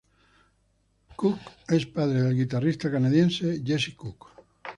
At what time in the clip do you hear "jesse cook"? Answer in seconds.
3.63-4.29